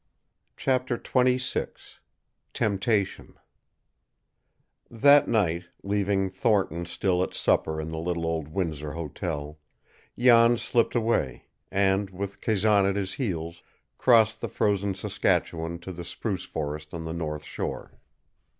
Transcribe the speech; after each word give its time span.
CHAPTER 0.57 0.97
XXVI 0.97 1.67
TEMPTATION 2.55 3.35
That 4.89 5.27
night, 5.27 5.65
leaving 5.83 6.31
Thornton 6.31 6.87
still 6.87 7.21
at 7.21 7.35
supper 7.35 7.79
in 7.79 7.89
the 7.89 7.99
little 7.99 8.25
old 8.25 8.47
Windsor 8.47 8.93
Hotel, 8.93 9.59
Jan 10.17 10.57
slipped 10.57 10.95
away, 10.95 11.45
and 11.69 12.09
with 12.09 12.41
Kazan 12.41 12.87
at 12.87 12.95
his 12.95 13.13
heels, 13.13 13.61
crossed 13.99 14.41
the 14.41 14.49
frozen 14.49 14.95
Saskatchewan 14.95 15.77
to 15.81 15.91
the 15.91 16.03
spruce 16.03 16.45
forest 16.45 16.95
on 16.95 17.05
the 17.05 17.13
north 17.13 17.43
shore. 17.43 17.99